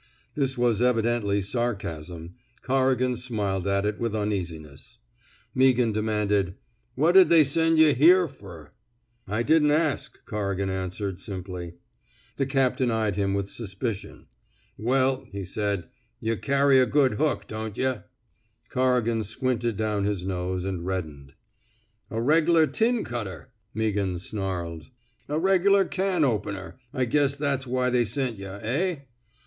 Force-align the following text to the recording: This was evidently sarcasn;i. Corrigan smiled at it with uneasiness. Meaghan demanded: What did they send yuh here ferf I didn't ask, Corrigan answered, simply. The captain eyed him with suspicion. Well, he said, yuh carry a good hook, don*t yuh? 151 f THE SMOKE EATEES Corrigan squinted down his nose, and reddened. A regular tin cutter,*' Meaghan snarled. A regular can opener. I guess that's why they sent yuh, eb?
This 0.33 0.57
was 0.57 0.81
evidently 0.81 1.43
sarcasn;i. 1.43 2.31
Corrigan 2.65 3.15
smiled 3.15 3.67
at 3.67 3.85
it 3.85 3.99
with 3.99 4.15
uneasiness. 4.15 4.97
Meaghan 5.55 5.93
demanded: 5.93 6.55
What 6.95 7.11
did 7.11 7.29
they 7.29 7.43
send 7.43 7.77
yuh 7.77 7.93
here 7.93 8.27
ferf 8.27 8.69
I 9.27 9.43
didn't 9.43 9.69
ask, 9.69 10.17
Corrigan 10.25 10.71
answered, 10.71 11.19
simply. 11.19 11.75
The 12.37 12.47
captain 12.47 12.89
eyed 12.89 13.15
him 13.15 13.35
with 13.35 13.51
suspicion. 13.51 14.25
Well, 14.75 15.27
he 15.31 15.45
said, 15.45 15.87
yuh 16.19 16.35
carry 16.37 16.79
a 16.79 16.87
good 16.87 17.13
hook, 17.19 17.47
don*t 17.47 17.79
yuh? 17.79 17.85
151 17.85 17.91
f 17.93 18.05
THE 18.07 18.33
SMOKE 18.33 18.47
EATEES 18.47 18.73
Corrigan 18.73 19.23
squinted 19.23 19.77
down 19.77 20.05
his 20.05 20.25
nose, 20.25 20.65
and 20.65 20.83
reddened. 20.83 21.35
A 22.09 22.19
regular 22.19 22.65
tin 22.65 23.03
cutter,*' 23.03 23.51
Meaghan 23.75 24.17
snarled. 24.17 24.87
A 25.29 25.37
regular 25.37 25.85
can 25.85 26.23
opener. 26.25 26.79
I 26.91 27.05
guess 27.05 27.35
that's 27.35 27.67
why 27.67 27.91
they 27.91 28.03
sent 28.05 28.39
yuh, 28.39 28.57
eb? 28.63 29.03